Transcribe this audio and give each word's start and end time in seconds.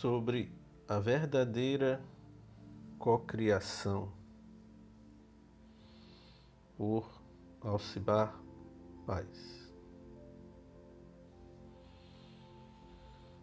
sobre 0.00 0.48
a 0.86 1.00
verdadeira 1.00 2.00
cocriação 3.00 4.12
por 6.76 7.20
Alcibar 7.60 8.32
Paz. 9.04 9.68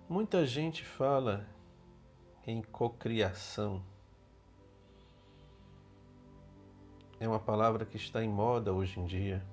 Muita 0.07 0.45
gente 0.45 0.86
fala 0.86 1.45
em 2.47 2.61
cocriação. 2.61 3.83
É 7.19 7.27
uma 7.27 7.39
palavra 7.39 7.85
que 7.85 7.97
está 7.97 8.23
em 8.23 8.29
moda 8.29 8.71
hoje 8.71 8.97
em 8.97 9.05
dia. 9.05 9.45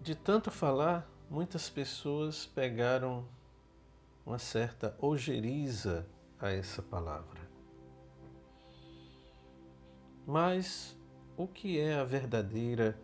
De 0.00 0.16
tanto 0.16 0.50
falar, 0.50 1.08
muitas 1.30 1.68
pessoas 1.68 2.46
pegaram 2.46 3.24
uma 4.24 4.38
certa 4.38 4.96
ojeriza 5.00 6.06
a 6.40 6.50
essa 6.50 6.82
palavra. 6.82 7.40
Mas 10.26 10.96
o 11.36 11.46
que 11.46 11.78
é 11.78 11.94
a 11.94 12.04
verdadeira 12.04 12.98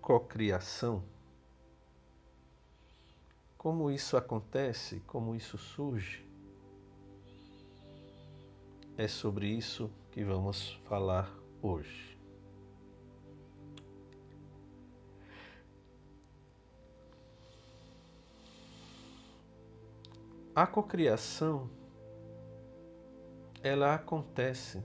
cocriação? 0.00 1.02
Como 3.58 3.90
isso 3.90 4.16
acontece? 4.16 5.00
Como 5.06 5.34
isso 5.34 5.58
surge? 5.58 6.24
É 8.96 9.08
sobre 9.08 9.48
isso 9.48 9.90
que 10.12 10.22
vamos 10.22 10.80
falar 10.88 11.30
hoje. 11.60 12.15
A 20.56 20.66
cocriação 20.66 21.68
ela 23.62 23.94
acontece 23.94 24.82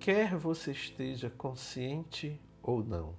quer 0.00 0.36
você 0.36 0.72
esteja 0.72 1.30
consciente 1.30 2.42
ou 2.60 2.82
não. 2.82 3.14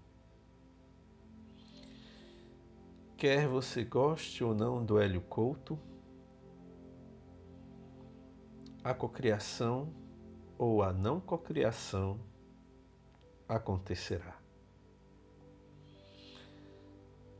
Quer 3.16 3.48
você 3.48 3.86
goste 3.86 4.44
ou 4.44 4.54
não 4.54 4.84
do 4.84 5.00
Hélio 5.00 5.22
Couto, 5.22 5.80
a 8.84 8.94
cocriação 8.94 9.94
ou 10.58 10.84
a 10.84 10.92
não 10.92 11.22
cocriação 11.22 12.20
acontecerá. 13.48 14.38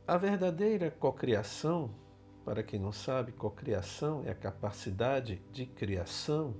A 0.06 0.16
verdadeira 0.16 0.90
cocriação 0.90 2.00
para 2.44 2.62
quem 2.62 2.78
não 2.78 2.92
sabe, 2.92 3.32
cocriação 3.32 4.22
é 4.24 4.30
a 4.30 4.34
capacidade 4.34 5.40
de 5.52 5.66
criação 5.66 6.54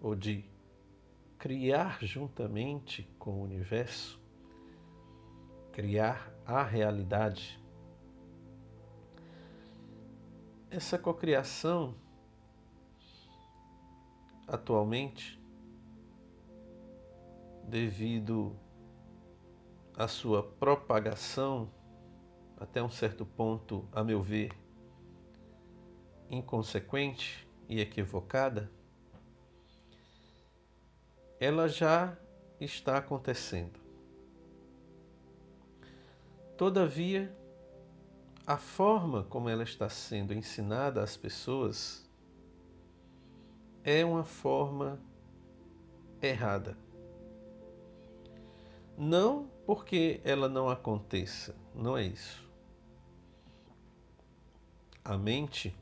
ou 0.00 0.14
de 0.14 0.44
criar 1.38 1.98
juntamente 2.04 3.08
com 3.18 3.32
o 3.32 3.42
universo, 3.42 4.20
criar 5.72 6.32
a 6.46 6.62
realidade. 6.62 7.60
Essa 10.70 10.98
cocriação 10.98 11.94
atualmente 14.46 15.40
devido 17.64 18.56
à 19.96 20.08
sua 20.08 20.42
propagação 20.42 21.70
até 22.56 22.82
um 22.82 22.90
certo 22.90 23.24
ponto, 23.24 23.88
a 23.92 24.02
meu 24.02 24.20
ver, 24.20 24.50
inconsequente 26.30 27.46
e 27.68 27.80
equivocada, 27.80 28.70
ela 31.40 31.68
já 31.68 32.16
está 32.60 32.98
acontecendo. 32.98 33.78
Todavia, 36.56 37.34
a 38.46 38.56
forma 38.56 39.22
como 39.24 39.48
ela 39.48 39.62
está 39.62 39.88
sendo 39.88 40.34
ensinada 40.34 41.02
às 41.02 41.16
pessoas 41.16 42.08
é 43.84 44.04
uma 44.04 44.24
forma 44.24 45.00
errada. 46.20 46.76
Não 48.96 49.48
porque 49.64 50.20
ela 50.24 50.48
não 50.48 50.68
aconteça, 50.68 51.54
não 51.74 51.96
é 51.96 52.04
isso. 52.04 52.42
A 55.04 55.16
mente 55.16 55.76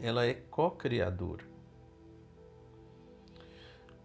ela 0.00 0.26
é 0.26 0.34
co-criadora. 0.34 1.44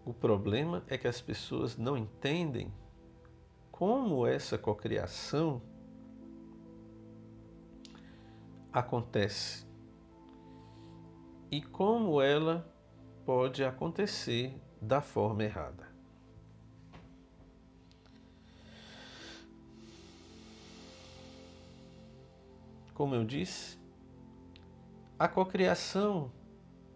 O 0.04 0.14
problema 0.14 0.82
é 0.88 0.96
que 0.96 1.06
as 1.06 1.20
pessoas 1.20 1.76
não 1.76 1.96
entendem 1.96 2.72
como 3.70 4.26
essa 4.26 4.58
cocriação 4.58 5.62
acontece 8.72 9.66
e 11.50 11.60
como 11.60 12.20
ela 12.22 12.66
pode 13.24 13.64
acontecer 13.64 14.60
da 14.80 15.00
forma 15.00 15.44
errada. 15.44 15.88
Como 22.94 23.14
eu 23.14 23.24
disse, 23.24 23.79
a 25.20 25.28
cocriação 25.28 26.32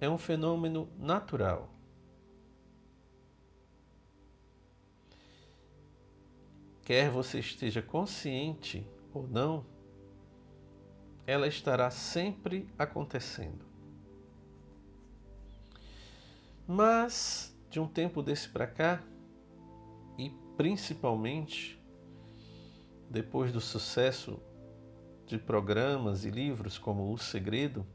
é 0.01 0.09
um 0.09 0.17
fenômeno 0.17 0.89
natural. 0.99 1.69
Quer 6.83 7.11
você 7.11 7.39
esteja 7.39 7.83
consciente 7.83 8.89
ou 9.13 9.29
não, 9.29 9.67
ela 11.27 11.47
estará 11.47 11.91
sempre 11.91 12.67
acontecendo. 12.79 13.67
Mas, 16.67 17.55
de 17.69 17.79
um 17.79 17.87
tempo 17.87 18.23
desse 18.23 18.49
para 18.49 18.67
cá, 18.67 19.03
e 20.17 20.31
principalmente 20.57 21.79
depois 23.11 23.53
do 23.53 23.61
sucesso 23.61 24.41
de 25.27 25.37
programas 25.37 26.25
e 26.25 26.31
livros 26.31 26.79
como 26.79 27.13
O 27.13 27.19
Segredo, 27.19 27.87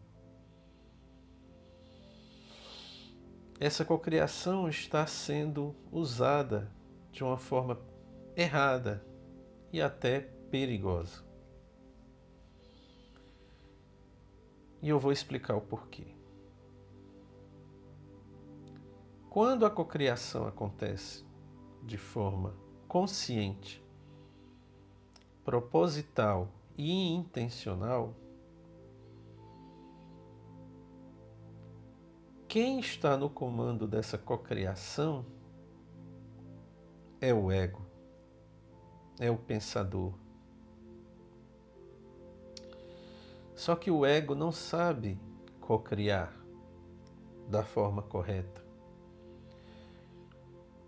essa 3.60 3.84
cocriação 3.84 4.70
está 4.70 5.06
sendo 5.06 5.76
usada 5.92 6.72
de 7.12 7.24
uma 7.26 7.38
forma 7.38 7.78
errada 8.34 9.06
e 9.74 9.82
até 9.82 10.22
perigosa. 10.50 11.24
E 14.82 14.88
eu 14.88 14.98
vou 14.98 15.12
explicar 15.12 15.58
o 15.58 15.62
porquê. 15.62 16.08
Quando 19.30 19.66
a 19.66 19.70
cocriação 19.70 20.48
acontece 20.48 21.26
de 21.84 21.98
forma 21.98 22.56
consciente, 22.88 23.84
proposital 25.44 26.48
e 26.78 27.10
intencional, 27.10 28.16
Quem 32.50 32.80
está 32.80 33.16
no 33.16 33.30
comando 33.30 33.88
dessa 33.88 34.18
cocriação 34.18 35.24
é 37.22 37.32
o 37.32 37.52
ego, 37.52 37.86
é 39.20 39.30
o 39.30 39.38
pensador. 39.38 40.16
Só 43.56 43.76
que 43.76 43.92
o 43.92 44.04
ego 44.04 44.34
não 44.34 44.52
sabe 44.52 45.22
cocriar 45.62 46.36
da 47.48 47.64
forma 47.64 48.02
correta. 48.02 48.66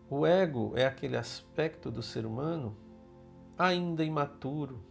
O 0.09 0.25
ego 0.25 0.73
é 0.75 0.87
aquele 0.87 1.15
aspecto 1.15 1.91
do 1.91 2.01
ser 2.01 2.25
humano 2.25 2.75
ainda 3.55 4.03
imaturo, 4.03 4.83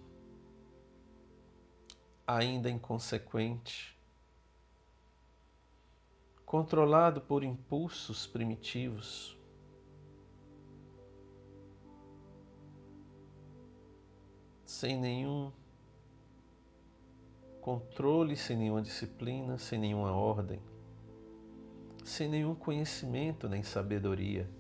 ainda 2.24 2.70
inconsequente, 2.70 3.99
controlado 6.50 7.20
por 7.20 7.44
impulsos 7.44 8.26
primitivos. 8.26 9.38
Sem 14.66 14.98
nenhum 14.98 15.52
controle, 17.60 18.36
sem 18.36 18.56
nenhuma 18.56 18.82
disciplina, 18.82 19.58
sem 19.58 19.78
nenhuma 19.78 20.10
ordem, 20.10 20.60
sem 22.04 22.28
nenhum 22.28 22.56
conhecimento 22.56 23.48
nem 23.48 23.62
sabedoria. 23.62 24.50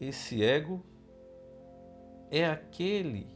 Esse 0.00 0.44
ego 0.44 0.80
é 2.30 2.46
aquele 2.46 3.26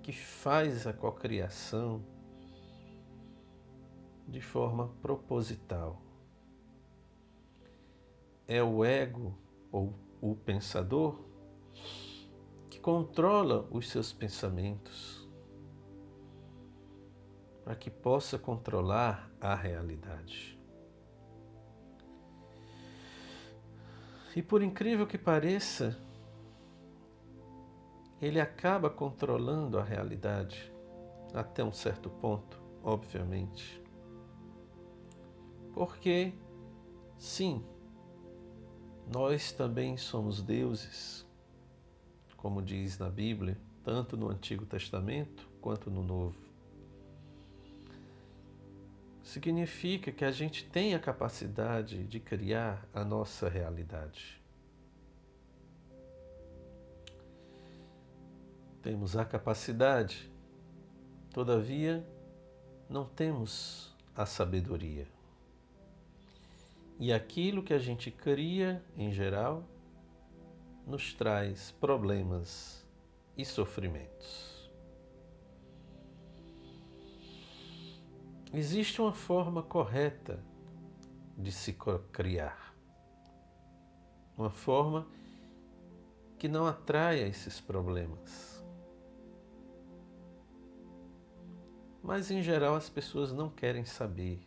que 0.00 0.12
faz 0.12 0.86
a 0.86 0.92
cocriação 0.92 2.11
de 4.32 4.40
forma 4.40 4.88
proposital. 5.02 6.00
É 8.48 8.62
o 8.62 8.82
ego 8.82 9.36
ou 9.70 9.92
o 10.22 10.34
pensador 10.34 11.22
que 12.70 12.80
controla 12.80 13.68
os 13.70 13.90
seus 13.90 14.10
pensamentos 14.10 15.28
para 17.62 17.76
que 17.76 17.90
possa 17.90 18.38
controlar 18.38 19.30
a 19.38 19.54
realidade. 19.54 20.58
E 24.34 24.40
por 24.40 24.62
incrível 24.62 25.06
que 25.06 25.18
pareça, 25.18 25.94
ele 28.18 28.40
acaba 28.40 28.88
controlando 28.88 29.78
a 29.78 29.84
realidade 29.84 30.72
até 31.34 31.62
um 31.62 31.72
certo 31.72 32.08
ponto, 32.08 32.58
obviamente. 32.82 33.81
Porque, 35.72 36.32
sim, 37.16 37.64
nós 39.12 39.52
também 39.52 39.96
somos 39.96 40.42
deuses, 40.42 41.26
como 42.36 42.62
diz 42.62 42.98
na 42.98 43.08
Bíblia, 43.08 43.58
tanto 43.82 44.16
no 44.16 44.28
Antigo 44.28 44.64
Testamento 44.66 45.48
quanto 45.60 45.90
no 45.90 46.02
Novo. 46.02 46.40
Significa 49.22 50.12
que 50.12 50.24
a 50.24 50.30
gente 50.30 50.68
tem 50.68 50.94
a 50.94 50.98
capacidade 50.98 52.04
de 52.04 52.20
criar 52.20 52.86
a 52.92 53.04
nossa 53.04 53.48
realidade. 53.48 54.40
Temos 58.82 59.16
a 59.16 59.24
capacidade, 59.24 60.30
todavia, 61.32 62.04
não 62.88 63.06
temos 63.06 63.96
a 64.14 64.26
sabedoria. 64.26 65.06
E 67.02 67.12
aquilo 67.12 67.64
que 67.64 67.74
a 67.74 67.80
gente 67.80 68.12
cria, 68.12 68.80
em 68.96 69.10
geral, 69.10 69.64
nos 70.86 71.12
traz 71.12 71.72
problemas 71.72 72.86
e 73.36 73.44
sofrimentos. 73.44 74.70
Existe 78.54 79.00
uma 79.00 79.12
forma 79.12 79.64
correta 79.64 80.38
de 81.36 81.50
se 81.50 81.76
criar. 82.12 82.72
Uma 84.38 84.50
forma 84.50 85.04
que 86.38 86.46
não 86.46 86.68
atraia 86.68 87.26
esses 87.26 87.60
problemas. 87.60 88.64
Mas 92.00 92.30
em 92.30 92.42
geral 92.42 92.76
as 92.76 92.88
pessoas 92.88 93.32
não 93.32 93.50
querem 93.50 93.84
saber 93.84 94.40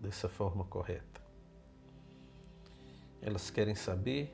dessa 0.00 0.26
forma 0.26 0.64
correta. 0.64 1.07
Elas 3.20 3.50
querem 3.50 3.74
saber 3.74 4.32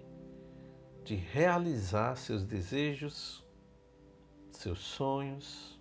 de 1.04 1.14
realizar 1.14 2.16
seus 2.16 2.44
desejos, 2.44 3.44
seus 4.50 4.80
sonhos, 4.80 5.78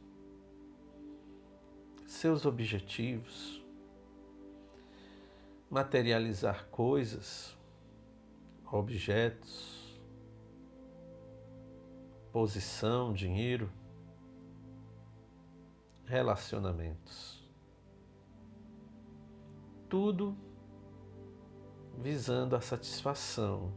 seus 2.06 2.46
objetivos, 2.46 3.64
materializar 5.70 6.68
coisas, 6.70 7.58
objetos, 8.72 10.00
posição, 12.32 13.14
dinheiro, 13.14 13.72
relacionamentos. 16.06 17.44
Tudo 19.90 20.36
visando 22.02 22.56
a 22.56 22.62
satisfação 22.62 23.72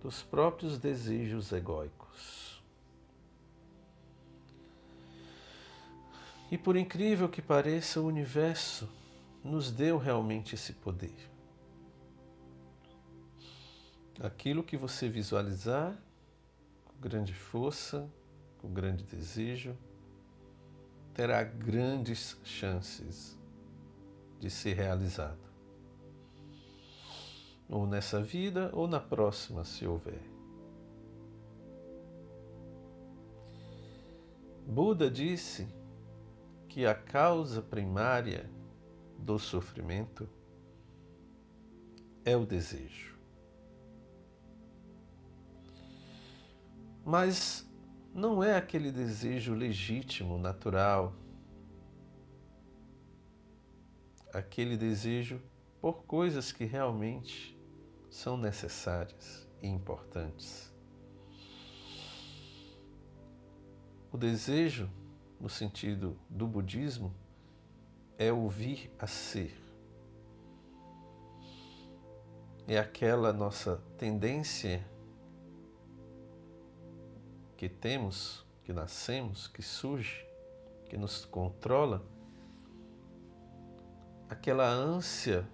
dos 0.00 0.22
próprios 0.22 0.78
desejos 0.78 1.52
egóicos. 1.52 2.62
E 6.50 6.58
por 6.58 6.76
incrível 6.76 7.28
que 7.28 7.40
pareça, 7.40 8.00
o 8.00 8.06
universo 8.06 8.88
nos 9.44 9.70
deu 9.70 9.98
realmente 9.98 10.54
esse 10.54 10.72
poder. 10.72 11.30
Aquilo 14.20 14.62
que 14.62 14.76
você 14.76 15.08
visualizar 15.08 15.96
com 16.84 17.00
grande 17.00 17.32
força, 17.32 18.10
com 18.58 18.72
grande 18.72 19.04
desejo, 19.04 19.76
terá 21.14 21.42
grandes 21.42 22.36
chances 22.44 23.39
de 24.40 24.50
ser 24.50 24.74
realizado. 24.74 25.38
Ou 27.68 27.86
nessa 27.86 28.20
vida 28.20 28.70
ou 28.72 28.88
na 28.88 28.98
próxima, 28.98 29.64
se 29.64 29.86
houver. 29.86 30.20
Buda 34.66 35.10
disse 35.10 35.68
que 36.68 36.86
a 36.86 36.94
causa 36.94 37.60
primária 37.60 38.50
do 39.18 39.38
sofrimento 39.38 40.28
é 42.24 42.36
o 42.36 42.46
desejo. 42.46 43.18
Mas 47.04 47.68
não 48.14 48.42
é 48.42 48.56
aquele 48.56 48.90
desejo 48.90 49.54
legítimo, 49.54 50.38
natural, 50.38 51.12
aquele 54.32 54.76
desejo 54.76 55.40
por 55.80 56.04
coisas 56.04 56.52
que 56.52 56.64
realmente 56.64 57.58
são 58.10 58.36
necessárias 58.36 59.48
e 59.62 59.68
importantes. 59.68 60.72
O 64.12 64.18
desejo, 64.18 64.90
no 65.40 65.48
sentido 65.48 66.18
do 66.28 66.46
budismo, 66.46 67.14
é 68.18 68.32
o 68.32 68.48
vir 68.48 68.92
a 68.98 69.06
ser. 69.06 69.56
É 72.66 72.78
aquela 72.78 73.32
nossa 73.32 73.82
tendência 73.96 74.84
que 77.56 77.68
temos, 77.68 78.44
que 78.64 78.72
nascemos, 78.72 79.48
que 79.48 79.62
surge, 79.62 80.26
que 80.88 80.96
nos 80.96 81.24
controla 81.24 82.04
aquela 84.30 84.64
ânsia 84.64 85.44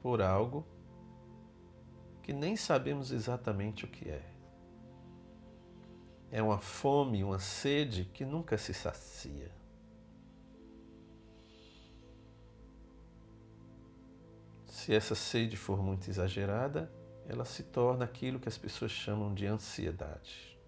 por 0.00 0.22
algo 0.22 0.66
que 2.22 2.32
nem 2.32 2.56
sabemos 2.56 3.12
exatamente 3.12 3.84
o 3.84 3.88
que 3.88 4.08
é. 4.08 4.24
É 6.30 6.42
uma 6.42 6.58
fome, 6.58 7.22
uma 7.22 7.38
sede 7.38 8.06
que 8.06 8.24
nunca 8.24 8.56
se 8.56 8.72
sacia. 8.72 9.52
Se 14.66 14.94
essa 14.94 15.14
sede 15.14 15.56
for 15.56 15.82
muito 15.82 16.08
exagerada, 16.08 16.90
ela 17.28 17.44
se 17.44 17.64
torna 17.64 18.06
aquilo 18.06 18.40
que 18.40 18.48
as 18.48 18.56
pessoas 18.56 18.92
chamam 18.92 19.34
de 19.34 19.44
ansiedade. 19.44 20.58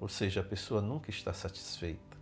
Ou 0.00 0.08
seja, 0.08 0.40
a 0.40 0.44
pessoa 0.44 0.80
nunca 0.80 1.10
está 1.10 1.32
satisfeita 1.32 2.17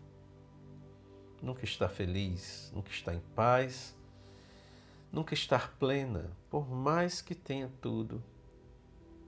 nunca 1.47 1.65
está 1.65 1.89
feliz, 1.89 2.73
nunca 2.75 2.91
está 2.91 3.15
em 3.15 3.21
paz, 3.37 3.97
nunca 5.13 5.33
estar 5.33 5.73
plena, 5.79 6.29
por 6.51 6.69
mais 6.69 7.23
que 7.23 7.37
tenha 7.37 7.71
tudo 7.81 8.21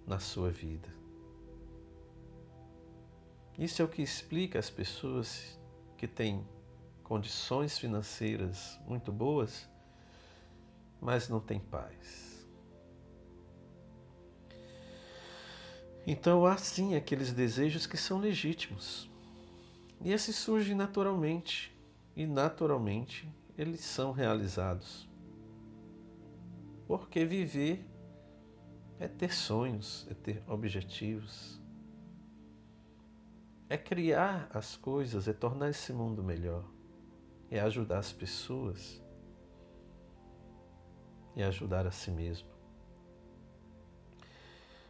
na 0.05 0.19
sua 0.19 0.51
vida. 0.51 0.89
Isso 3.57 3.81
é 3.81 3.85
o 3.85 3.89
que 3.89 4.03
explica 4.03 4.59
as 4.59 4.69
pessoas 4.69 5.59
que 5.97 6.09
têm 6.09 6.45
condições 7.05 7.79
financeiras 7.79 8.79
muito 8.87 9.13
boas, 9.13 9.69
mas 11.01 11.29
não 11.29 11.39
têm 11.39 11.61
paz. 11.61 12.47
Então 16.05 16.45
há 16.45 16.57
sim 16.57 16.97
aqueles 16.97 17.33
desejos 17.33 17.87
que 17.87 17.97
são 17.97 18.19
legítimos. 18.19 19.09
E 20.01 20.13
esses 20.13 20.35
surgem 20.35 20.75
naturalmente 20.75 21.78
e 22.19 22.27
naturalmente 22.27 23.33
eles 23.57 23.81
são 23.81 24.11
realizados. 24.11 25.09
Porque 26.85 27.25
viver 27.25 27.89
é 28.99 29.07
ter 29.07 29.33
sonhos, 29.33 30.05
é 30.11 30.15
ter 30.15 30.43
objetivos, 30.49 31.63
é 33.69 33.79
criar 33.79 34.51
as 34.53 34.75
coisas, 34.75 35.29
é 35.29 35.33
tornar 35.33 35.71
esse 35.71 35.93
mundo 35.93 36.25
melhor, 36.25 36.65
é 37.53 37.61
ajudar 37.61 37.99
as 37.99 38.13
pessoas 38.13 39.01
e 41.37 41.43
é 41.43 41.45
ajudar 41.45 41.87
a 41.87 41.93
si 41.93 42.11
mesmo. 42.11 42.49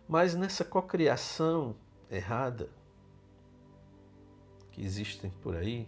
Mas 0.08 0.34
nessa 0.34 0.64
cocriação 0.64 1.76
errada 2.10 2.70
que 4.70 4.80
existem 4.80 5.30
por 5.42 5.54
aí, 5.54 5.86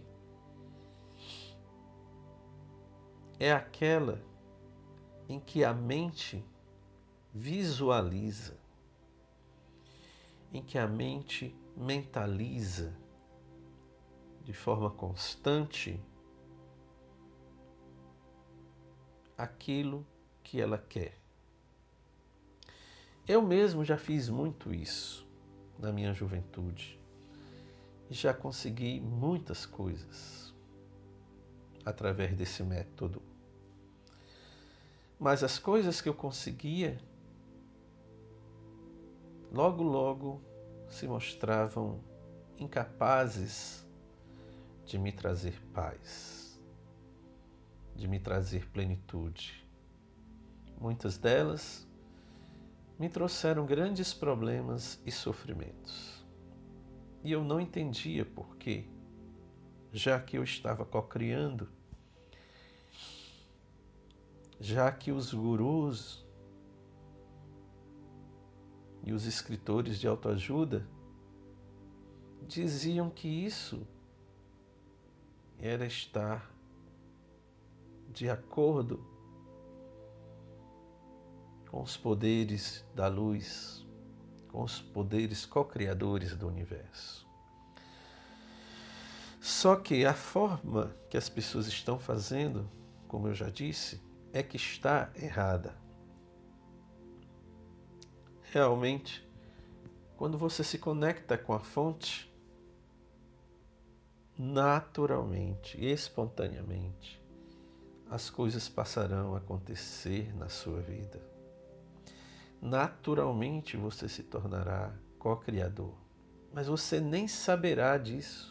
é 3.41 3.51
aquela 3.51 4.23
em 5.27 5.39
que 5.39 5.63
a 5.63 5.73
mente 5.73 6.45
visualiza, 7.33 8.55
em 10.53 10.61
que 10.61 10.77
a 10.77 10.87
mente 10.87 11.55
mentaliza 11.75 12.95
de 14.43 14.53
forma 14.53 14.91
constante 14.91 15.99
aquilo 19.35 20.05
que 20.43 20.61
ela 20.61 20.77
quer. 20.77 21.17
Eu 23.27 23.41
mesmo 23.41 23.83
já 23.83 23.97
fiz 23.97 24.29
muito 24.29 24.71
isso 24.71 25.27
na 25.79 25.91
minha 25.91 26.13
juventude 26.13 27.01
e 28.07 28.13
já 28.13 28.35
consegui 28.35 28.99
muitas 28.99 29.65
coisas 29.65 30.53
através 31.83 32.35
desse 32.35 32.61
método. 32.61 33.30
Mas 35.21 35.43
as 35.43 35.59
coisas 35.59 36.01
que 36.01 36.09
eu 36.09 36.15
conseguia, 36.15 36.99
logo, 39.51 39.83
logo 39.83 40.41
se 40.89 41.07
mostravam 41.07 42.03
incapazes 42.57 43.87
de 44.83 44.97
me 44.97 45.11
trazer 45.11 45.61
paz, 45.75 46.59
de 47.95 48.07
me 48.07 48.19
trazer 48.19 48.67
plenitude. 48.71 49.63
Muitas 50.79 51.19
delas 51.19 51.87
me 52.97 53.07
trouxeram 53.07 53.63
grandes 53.63 54.15
problemas 54.15 54.99
e 55.05 55.11
sofrimentos. 55.11 56.25
E 57.23 57.31
eu 57.31 57.43
não 57.43 57.59
entendia 57.59 58.25
por 58.25 58.57
quê, 58.57 58.89
já 59.93 60.19
que 60.19 60.39
eu 60.39 60.43
estava 60.43 60.83
cocriando, 60.83 61.69
já 64.61 64.91
que 64.91 65.11
os 65.11 65.33
gurus 65.33 66.23
e 69.03 69.11
os 69.11 69.25
escritores 69.25 69.99
de 69.99 70.07
autoajuda 70.07 70.87
diziam 72.47 73.09
que 73.09 73.27
isso 73.27 73.87
era 75.57 75.83
estar 75.87 76.53
de 78.13 78.29
acordo 78.29 79.03
com 81.71 81.81
os 81.81 81.97
poderes 81.97 82.85
da 82.93 83.07
luz, 83.07 83.83
com 84.49 84.61
os 84.61 84.79
poderes 84.79 85.43
co-criadores 85.43 86.35
do 86.35 86.47
universo. 86.47 87.27
Só 89.39 89.75
que 89.75 90.05
a 90.05 90.13
forma 90.13 90.95
que 91.09 91.17
as 91.17 91.29
pessoas 91.29 91.65
estão 91.65 91.97
fazendo, 91.97 92.69
como 93.07 93.27
eu 93.27 93.33
já 93.33 93.49
disse, 93.49 94.10
é 94.33 94.41
que 94.41 94.57
está 94.57 95.11
errada. 95.15 95.75
Realmente, 98.51 99.27
quando 100.17 100.37
você 100.37 100.63
se 100.63 100.77
conecta 100.77 101.37
com 101.37 101.53
a 101.53 101.59
fonte, 101.59 102.33
naturalmente, 104.37 105.83
espontaneamente, 105.83 107.21
as 108.09 108.29
coisas 108.29 108.67
passarão 108.67 109.35
a 109.35 109.37
acontecer 109.37 110.35
na 110.35 110.49
sua 110.49 110.81
vida 110.81 111.31
naturalmente 112.61 113.75
você 113.75 114.07
se 114.07 114.21
tornará 114.21 114.93
co-criador. 115.17 115.95
Mas 116.53 116.67
você 116.67 116.99
nem 116.99 117.27
saberá 117.27 117.97
disso. 117.97 118.50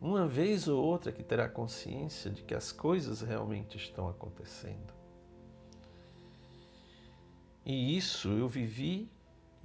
Uma 0.00 0.28
vez 0.28 0.68
ou 0.68 0.82
outra 0.82 1.10
que 1.10 1.22
terá 1.22 1.48
consciência 1.48 2.30
de 2.30 2.42
que 2.42 2.54
as 2.54 2.70
coisas 2.70 3.20
realmente 3.20 3.76
estão 3.76 4.08
acontecendo. 4.08 4.94
E 7.66 7.96
isso 7.96 8.28
eu 8.28 8.48
vivi, 8.48 9.10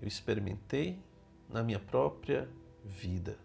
eu 0.01 0.07
experimentei 0.07 0.99
na 1.47 1.63
minha 1.63 1.79
própria 1.79 2.49
vida. 2.83 3.37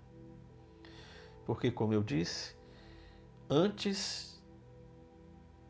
Porque, 1.45 1.71
como 1.71 1.93
eu 1.93 2.03
disse, 2.03 2.57
antes, 3.49 4.43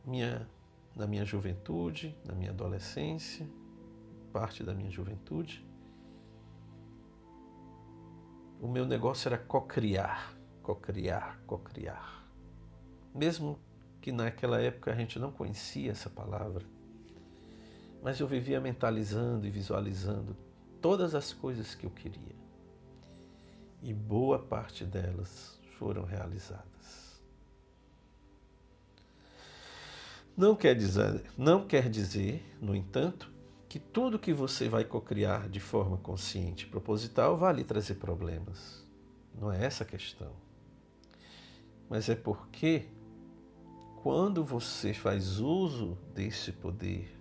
minha, 0.04 0.48
na 0.94 1.06
minha 1.06 1.24
juventude, 1.24 2.16
na 2.24 2.34
minha 2.34 2.50
adolescência, 2.50 3.46
parte 4.32 4.62
da 4.62 4.72
minha 4.72 4.90
juventude. 4.90 5.66
O 8.60 8.68
meu 8.68 8.86
negócio 8.86 9.28
era 9.28 9.36
cocriar, 9.36 10.37
cocriar, 10.68 11.40
cocriar. 11.46 12.28
Mesmo 13.14 13.58
que 14.02 14.12
naquela 14.12 14.60
época 14.60 14.92
a 14.92 14.94
gente 14.94 15.18
não 15.18 15.32
conhecia 15.32 15.90
essa 15.90 16.10
palavra, 16.10 16.62
mas 18.02 18.20
eu 18.20 18.26
vivia 18.26 18.60
mentalizando 18.60 19.46
e 19.46 19.50
visualizando 19.50 20.36
todas 20.82 21.14
as 21.14 21.32
coisas 21.32 21.74
que 21.74 21.86
eu 21.86 21.90
queria. 21.90 22.36
E 23.82 23.94
boa 23.94 24.38
parte 24.38 24.84
delas 24.84 25.58
foram 25.78 26.04
realizadas. 26.04 27.18
Não 30.36 30.54
quer 30.54 30.74
dizer, 30.74 31.24
não 31.36 31.66
quer 31.66 31.88
dizer, 31.88 32.44
no 32.60 32.76
entanto, 32.76 33.32
que 33.70 33.78
tudo 33.78 34.18
que 34.18 34.34
você 34.34 34.68
vai 34.68 34.84
cocriar 34.84 35.48
de 35.48 35.60
forma 35.60 35.96
consciente 35.96 36.66
e 36.66 36.68
proposital 36.68 37.38
vai 37.38 37.54
lhe 37.54 37.64
trazer 37.64 37.94
problemas. 37.94 38.86
Não 39.34 39.50
é 39.50 39.64
essa 39.64 39.82
a 39.82 39.86
questão. 39.86 40.47
Mas 41.88 42.08
é 42.08 42.14
porque 42.14 42.86
quando 44.02 44.44
você 44.44 44.92
faz 44.92 45.40
uso 45.40 45.96
desse 46.14 46.52
poder, 46.52 47.18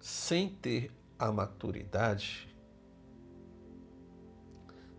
sem 0.00 0.48
ter 0.48 0.90
a 1.18 1.30
maturidade, 1.30 2.48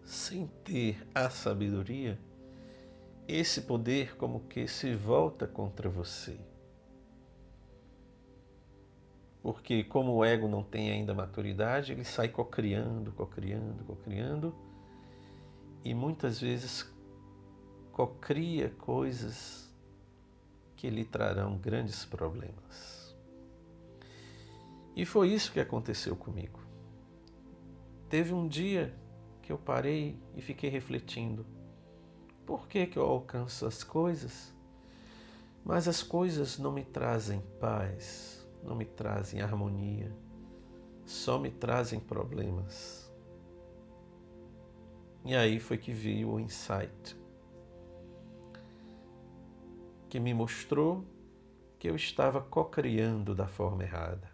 sem 0.03 0.47
ter 0.63 1.05
a 1.13 1.29
sabedoria, 1.29 2.17
esse 3.27 3.61
poder 3.61 4.15
como 4.17 4.41
que 4.41 4.67
se 4.67 4.95
volta 4.95 5.45
contra 5.47 5.89
você. 5.89 6.39
Porque 9.41 9.83
como 9.83 10.13
o 10.13 10.25
ego 10.25 10.47
não 10.47 10.63
tem 10.63 10.89
ainda 10.89 11.13
maturidade, 11.13 11.91
ele 11.91 12.03
sai 12.03 12.29
cocriando, 12.29 13.11
cocriando, 13.11 13.83
cocriando 13.83 14.55
e 15.85 15.93
muitas 15.93 16.41
vezes 16.41 16.85
cocria 17.93 18.69
coisas 18.71 19.73
que 20.75 20.89
lhe 20.89 21.05
trarão 21.05 21.57
grandes 21.57 22.03
problemas. 22.03 23.15
E 24.93 25.05
foi 25.05 25.29
isso 25.29 25.53
que 25.53 25.61
aconteceu 25.61 26.17
comigo. 26.17 26.59
Teve 28.09 28.33
um 28.33 28.49
dia 28.49 28.93
que 29.41 29.51
eu 29.53 29.57
parei 29.57 30.19
e 30.35 30.41
fiquei 30.41 30.69
refletindo. 30.69 31.45
Por 32.45 32.67
que, 32.67 32.85
que 32.85 32.97
eu 32.97 33.05
alcanço 33.05 33.65
as 33.65 33.81
coisas, 33.81 34.53
mas 35.63 35.87
as 35.87 36.03
coisas 36.03 36.57
não 36.57 36.73
me 36.73 36.83
trazem 36.83 37.41
paz? 37.61 38.35
não 38.65 38.75
me 38.75 38.85
trazem 38.85 39.41
harmonia, 39.41 40.11
só 41.05 41.37
me 41.37 41.51
trazem 41.51 41.99
problemas. 41.99 43.04
E 45.25 45.35
aí 45.35 45.59
foi 45.59 45.75
que 45.75 45.91
veio 45.91 46.33
o 46.33 46.39
insight, 46.39 47.17
que 50.07 50.19
me 50.19 50.35
mostrou 50.35 51.03
que 51.79 51.89
eu 51.89 51.95
estava 51.95 52.39
co-criando 52.39 53.33
da 53.33 53.47
forma 53.47 53.83
errada. 53.83 54.29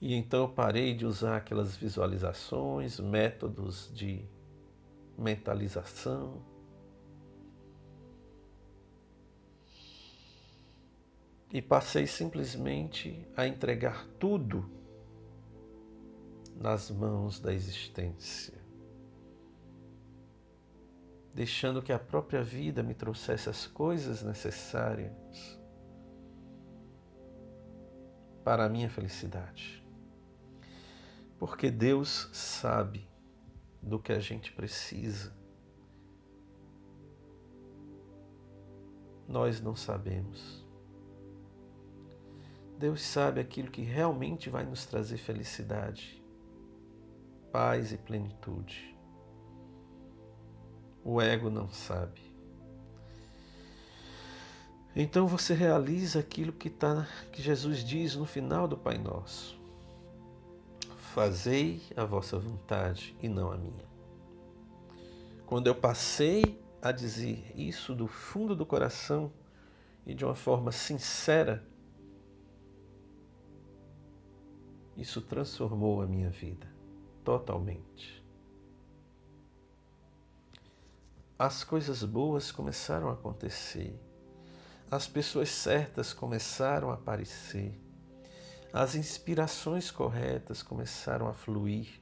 E 0.00 0.14
então 0.14 0.42
eu 0.42 0.48
parei 0.48 0.94
de 0.94 1.06
usar 1.06 1.36
aquelas 1.36 1.76
visualizações, 1.76 2.98
métodos 2.98 3.88
de 3.94 4.28
mentalização, 5.16 6.42
e 11.52 11.62
passei 11.62 12.08
simplesmente 12.08 13.24
a 13.36 13.46
entregar 13.46 14.04
tudo 14.18 14.68
nas 16.60 16.90
mãos 16.90 17.38
da 17.38 17.52
existência, 17.52 18.54
deixando 21.34 21.82
que 21.82 21.92
a 21.92 21.98
própria 21.98 22.42
vida 22.42 22.82
me 22.82 22.94
trouxesse 22.94 23.48
as 23.48 23.66
coisas 23.66 24.22
necessárias 24.22 25.58
para 28.42 28.64
a 28.64 28.68
minha 28.68 28.88
felicidade. 28.88 29.84
Porque 31.38 31.70
Deus 31.70 32.30
sabe 32.32 33.06
do 33.82 33.98
que 33.98 34.12
a 34.12 34.18
gente 34.18 34.52
precisa. 34.52 35.36
Nós 39.28 39.60
não 39.60 39.76
sabemos. 39.76 40.64
Deus 42.78 43.02
sabe 43.02 43.40
aquilo 43.40 43.70
que 43.70 43.82
realmente 43.82 44.48
vai 44.48 44.64
nos 44.64 44.86
trazer 44.86 45.18
felicidade, 45.18 46.22
paz 47.56 47.90
e 47.90 47.96
plenitude. 47.96 48.94
O 51.02 51.22
ego 51.22 51.48
não 51.48 51.70
sabe. 51.70 52.20
Então 54.94 55.26
você 55.26 55.54
realiza 55.54 56.20
aquilo 56.20 56.52
que, 56.52 56.68
tá, 56.68 57.08
que 57.32 57.40
Jesus 57.40 57.82
diz 57.82 58.14
no 58.14 58.26
final 58.26 58.68
do 58.68 58.76
Pai 58.76 58.98
Nosso. 58.98 59.58
Fazei 61.14 61.80
a 61.96 62.04
vossa 62.04 62.38
vontade 62.38 63.16
e 63.22 63.26
não 63.26 63.50
a 63.50 63.56
minha. 63.56 63.86
Quando 65.46 65.66
eu 65.66 65.74
passei 65.74 66.60
a 66.82 66.92
dizer 66.92 67.50
isso 67.56 67.94
do 67.94 68.06
fundo 68.06 68.54
do 68.54 68.66
coração 68.66 69.32
e 70.04 70.12
de 70.12 70.26
uma 70.26 70.34
forma 70.34 70.70
sincera, 70.70 71.66
isso 74.94 75.22
transformou 75.22 76.02
a 76.02 76.06
minha 76.06 76.28
vida 76.28 76.75
totalmente. 77.26 78.24
As 81.36 81.64
coisas 81.64 82.04
boas 82.04 82.52
começaram 82.52 83.10
a 83.10 83.14
acontecer, 83.14 84.00
as 84.88 85.08
pessoas 85.08 85.48
certas 85.50 86.12
começaram 86.12 86.88
a 86.88 86.94
aparecer, 86.94 87.76
as 88.72 88.94
inspirações 88.94 89.90
corretas 89.90 90.62
começaram 90.62 91.26
a 91.26 91.34
fluir 91.34 92.00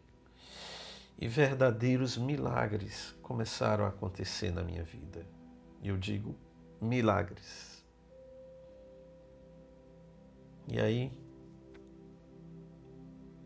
e 1.18 1.26
verdadeiros 1.26 2.18
milagres 2.18 3.14
começaram 3.22 3.86
a 3.86 3.88
acontecer 3.88 4.52
na 4.52 4.62
minha 4.62 4.84
vida. 4.84 5.26
E 5.80 5.88
eu 5.88 5.96
digo 5.96 6.36
milagres. 6.82 7.82
E 10.68 10.78
aí, 10.78 11.10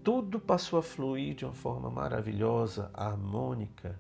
tudo 0.03 0.41
passou 0.41 0.79
a 0.79 0.83
fluir 0.83 1.35
de 1.35 1.45
uma 1.45 1.53
forma 1.53 1.91
maravilhosa, 1.91 2.91
harmônica, 2.95 3.99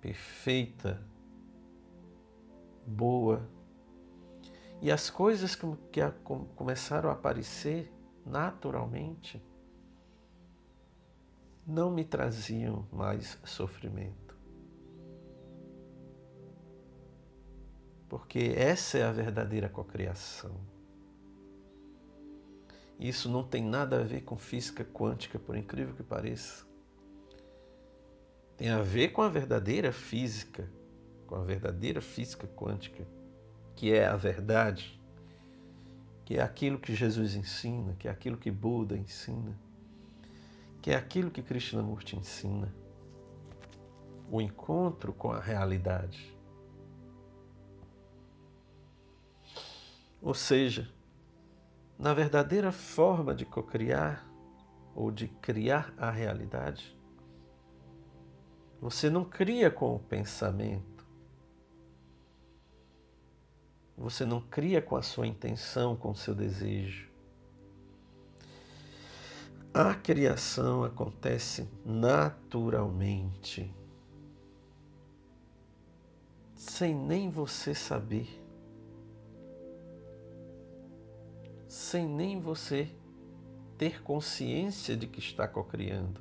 perfeita, 0.00 1.00
boa. 2.86 3.48
E 4.80 4.90
as 4.90 5.08
coisas 5.08 5.54
que, 5.54 5.66
começaram 6.54 7.10
a 7.10 7.14
aparecer 7.14 7.92
naturalmente 8.24 9.42
não 11.66 11.90
me 11.90 12.04
traziam 12.04 12.86
mais 12.92 13.38
sofrimento. 13.44 14.36
Porque 18.08 18.52
essa 18.56 18.98
é 18.98 19.02
a 19.02 19.12
verdadeira 19.12 19.68
cocriação. 19.68 20.73
Isso 22.98 23.28
não 23.28 23.42
tem 23.42 23.62
nada 23.62 24.00
a 24.00 24.04
ver 24.04 24.22
com 24.22 24.36
física 24.36 24.84
quântica, 24.84 25.38
por 25.38 25.56
incrível 25.56 25.94
que 25.94 26.02
pareça. 26.02 26.64
Tem 28.56 28.70
a 28.70 28.82
ver 28.82 29.08
com 29.08 29.22
a 29.22 29.28
verdadeira 29.28 29.92
física, 29.92 30.70
com 31.26 31.34
a 31.34 31.42
verdadeira 31.42 32.00
física 32.00 32.46
quântica, 32.46 33.06
que 33.74 33.92
é 33.92 34.06
a 34.06 34.16
verdade, 34.16 35.00
que 36.24 36.36
é 36.36 36.42
aquilo 36.42 36.78
que 36.78 36.94
Jesus 36.94 37.34
ensina, 37.34 37.94
que 37.98 38.06
é 38.06 38.10
aquilo 38.10 38.36
que 38.36 38.50
Buda 38.50 38.96
ensina 38.96 39.58
que 40.84 40.90
é 40.90 40.96
aquilo 40.96 41.30
que 41.30 41.40
Krishnamurti 41.40 42.14
ensina, 42.14 42.70
o 44.30 44.38
encontro 44.38 45.14
com 45.14 45.32
a 45.32 45.40
realidade. 45.40 46.36
Ou 50.20 50.34
seja, 50.34 50.86
na 51.98 52.12
verdadeira 52.12 52.72
forma 52.72 53.34
de 53.34 53.44
cocriar 53.44 54.26
ou 54.94 55.10
de 55.10 55.28
criar 55.28 55.92
a 55.96 56.10
realidade, 56.10 56.96
você 58.80 59.08
não 59.08 59.24
cria 59.24 59.70
com 59.70 59.94
o 59.94 59.98
pensamento. 59.98 61.06
Você 63.96 64.26
não 64.26 64.40
cria 64.40 64.82
com 64.82 64.96
a 64.96 65.02
sua 65.02 65.26
intenção, 65.26 65.96
com 65.96 66.10
o 66.10 66.14
seu 66.14 66.34
desejo. 66.34 67.10
A 69.72 69.94
criação 69.94 70.84
acontece 70.84 71.66
naturalmente, 71.84 73.74
sem 76.54 76.94
nem 76.94 77.30
você 77.30 77.74
saber, 77.74 78.43
sem 81.94 82.08
nem 82.08 82.40
você 82.40 82.92
ter 83.78 84.02
consciência 84.02 84.96
de 84.96 85.06
que 85.06 85.20
está 85.20 85.46
cocriando. 85.46 86.20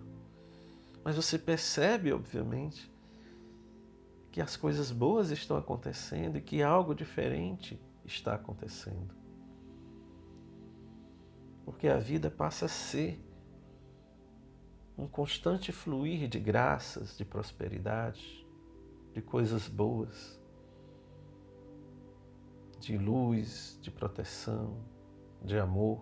Mas 1.03 1.15
você 1.15 1.35
percebe, 1.39 2.13
obviamente, 2.13 2.93
que 4.31 4.39
as 4.39 4.55
coisas 4.55 4.91
boas 4.91 5.31
estão 5.31 5.57
acontecendo 5.57 6.37
e 6.37 6.41
que 6.41 6.61
algo 6.61 6.93
diferente 6.93 7.81
está 8.05 8.35
acontecendo. 8.35 9.15
Porque 11.65 11.87
a 11.87 11.97
vida 11.97 12.29
passa 12.29 12.67
a 12.67 12.69
ser 12.69 13.19
um 14.95 15.07
constante 15.07 15.71
fluir 15.71 16.29
de 16.29 16.39
graças, 16.39 17.17
de 17.17 17.25
prosperidade, 17.25 18.45
de 19.11 19.23
coisas 19.23 19.67
boas, 19.67 20.39
de 22.79 22.95
luz, 22.95 23.79
de 23.81 23.89
proteção, 23.89 24.93
de 25.43 25.57
amor. 25.57 25.99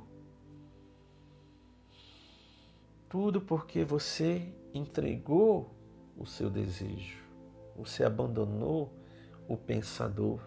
Tudo 3.10 3.42
porque 3.42 3.84
você 3.84 4.54
entregou 4.74 5.76
o 6.18 6.26
seu 6.26 6.50
desejo, 6.50 7.24
você 7.76 8.04
abandonou 8.04 8.94
o 9.48 9.58
pensador, 9.58 10.40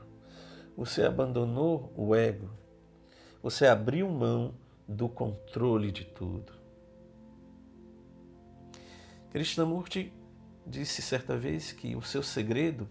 você 0.76 1.02
abandonou 1.02 1.92
o 1.96 2.14
ego, 2.14 2.48
você 3.42 3.66
abriu 3.66 4.08
mão 4.08 4.54
do 4.88 5.08
controle 5.08 5.90
de 5.90 6.04
tudo. 6.04 6.52
Krishnamurti 9.30 10.12
disse 10.66 11.02
certa 11.02 11.36
vez 11.36 11.72
que 11.72 11.96
o 11.96 12.02
seu 12.02 12.22
segredo 12.22 12.88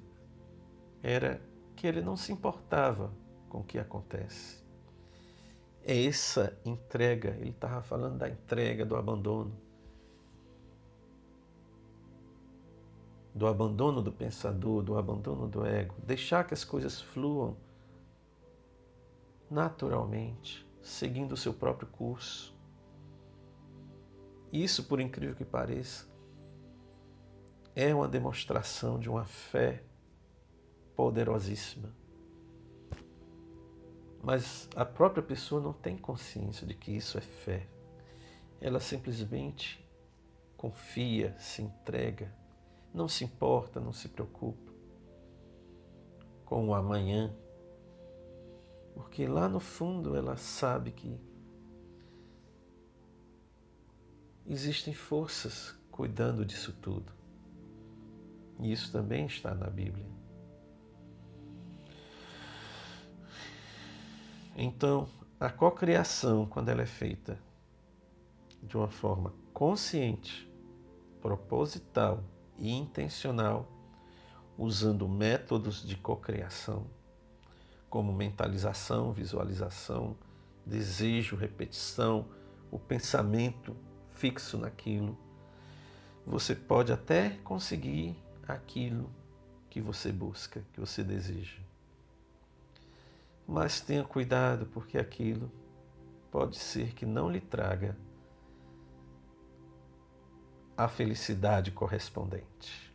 era 1.02 1.42
que 1.76 1.88
ele 1.88 2.02
não 2.02 2.16
se 2.16 2.32
importava 2.32 3.12
com 3.50 3.60
o 3.60 3.64
que 3.64 3.80
acontece. 3.80 4.63
É 5.86 6.06
essa 6.06 6.58
entrega, 6.64 7.32
ele 7.32 7.50
estava 7.50 7.82
falando 7.82 8.18
da 8.18 8.30
entrega, 8.30 8.86
do 8.86 8.96
abandono. 8.96 9.54
Do 13.36 13.48
abandono 13.48 14.02
do 14.02 14.12
pensador, 14.12 14.82
do 14.82 14.98
abandono 14.98 15.48
do 15.48 15.66
ego. 15.66 15.96
Deixar 16.06 16.46
que 16.46 16.54
as 16.54 16.64
coisas 16.64 17.02
fluam 17.02 17.58
naturalmente, 19.50 20.66
seguindo 20.82 21.34
o 21.34 21.38
seu 21.38 21.54
próprio 21.54 21.88
curso. 21.90 22.56
Isso, 24.52 24.86
por 24.86 25.02
incrível 25.02 25.36
que 25.36 25.44
pareça, 25.44 26.08
é 27.76 27.94
uma 27.94 28.08
demonstração 28.08 29.00
de 29.00 29.10
uma 29.10 29.26
fé 29.26 29.84
poderosíssima. 30.96 31.90
Mas 34.24 34.70
a 34.74 34.86
própria 34.86 35.22
pessoa 35.22 35.62
não 35.62 35.74
tem 35.74 35.98
consciência 35.98 36.66
de 36.66 36.74
que 36.74 36.96
isso 36.96 37.18
é 37.18 37.22
fé. 37.22 37.68
Ela 38.62 38.80
simplesmente 38.80 39.86
confia, 40.56 41.38
se 41.38 41.62
entrega, 41.62 42.34
não 42.94 43.10
se 43.10 43.26
importa, 43.26 43.82
não 43.82 43.92
se 43.92 44.08
preocupa 44.08 44.72
com 46.46 46.70
o 46.70 46.74
amanhã. 46.74 47.36
Porque 48.94 49.28
lá 49.28 49.50
no 49.50 49.60
fundo 49.60 50.16
ela 50.16 50.38
sabe 50.38 50.92
que 50.92 51.20
existem 54.46 54.94
forças 54.94 55.76
cuidando 55.92 56.46
disso 56.46 56.72
tudo. 56.82 57.12
E 58.62 58.72
isso 58.72 58.90
também 58.90 59.26
está 59.26 59.54
na 59.54 59.70
Bíblia. 59.70 60.23
Então, 64.56 65.08
a 65.40 65.50
cocriação, 65.50 66.46
quando 66.46 66.70
ela 66.70 66.84
é 66.84 66.86
feita 66.86 67.40
de 68.62 68.78
uma 68.78 68.88
forma 68.88 69.34
consciente, 69.52 70.50
proposital 71.22 72.24
e 72.60 72.72
intencional, 72.72 73.68
usando 74.58 75.08
métodos 75.08 75.84
de 75.84 75.96
cocriação, 75.96 76.86
como 77.90 78.14
mentalização, 78.14 79.12
visualização, 79.12 80.16
desejo, 80.66 81.36
repetição, 81.36 82.28
o 82.72 82.78
pensamento 82.78 83.76
fixo 84.12 84.58
naquilo, 84.58 85.18
você 86.26 86.56
pode 86.56 86.92
até 86.92 87.32
conseguir 87.44 88.16
aquilo 88.48 89.10
que 89.70 89.82
você 89.82 90.12
busca, 90.12 90.64
que 90.74 90.80
você 90.80 91.04
deseja. 91.04 91.60
Mas 93.48 93.82
tenha 93.82 94.04
cuidado, 94.04 94.66
porque 94.68 94.98
aquilo 94.98 95.52
pode 96.32 96.58
ser 96.58 96.94
que 96.94 97.06
não 97.06 97.30
lhe 97.30 97.42
traga 97.42 97.98
a 100.76 100.88
felicidade 100.88 101.72
correspondente. 101.72 102.92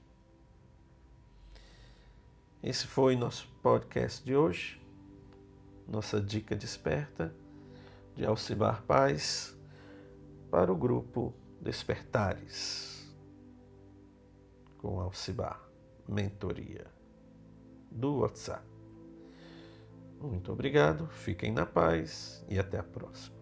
Esse 2.63 2.87
foi 2.87 3.15
nosso 3.15 3.49
podcast 3.63 4.25
de 4.25 4.35
hoje, 4.35 4.81
nossa 5.87 6.21
dica 6.21 6.57
desperta 6.57 7.33
de 8.17 8.27
Alcibar 8.27 8.83
Paz 8.83 9.57
para 10.51 10.73
o 10.73 10.77
grupo 10.77 11.33
Despertares 11.61 13.09
com 14.79 15.01
Alcibar 15.01 15.61
Mentoria 16.09 16.87
do 17.91 18.19
WhatsApp. 18.19 18.78
Muito 20.21 20.53
obrigado, 20.53 21.07
fiquem 21.09 21.53
na 21.53 21.65
paz 21.65 22.45
e 22.49 22.59
até 22.59 22.79
a 22.79 22.83
próxima. 22.83 23.38